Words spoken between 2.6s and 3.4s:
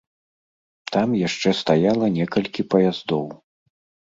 паяздоў.